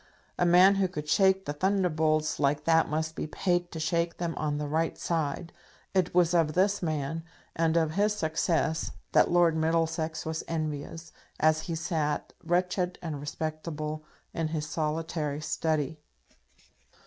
[0.39, 4.33] A man who could shake the thunderbolts like that must be paid to shake them
[4.35, 5.53] on the right side.
[5.93, 7.23] It was of this man,
[7.55, 14.03] and of his success, that Lord Middlesex was envious, as he sat, wretched and respectable,
[14.33, 15.99] in his solitary study!